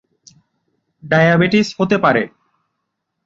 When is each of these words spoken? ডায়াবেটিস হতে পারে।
ডায়াবেটিস 1.03 1.67
হতে 1.79 1.97
পারে। 1.97 2.23